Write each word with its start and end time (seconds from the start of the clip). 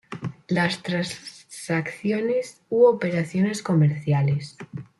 Las 0.47 0.81
transacciones 0.81 2.59
u 2.69 2.85
operaciones 2.85 3.61
comerciales. 3.61 4.57